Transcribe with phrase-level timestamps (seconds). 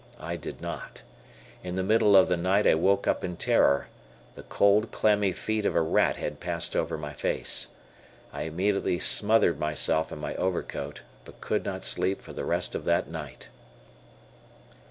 [0.19, 1.03] I did not.
[1.63, 3.85] In the middle of the night I woke up in terror.
[4.33, 7.67] The cold, clammy feet of a rat had passed over my face.
[8.33, 12.83] I immediately smothered myself in my overcoat, but could not sleep for the rest of
[12.85, 13.49] that night.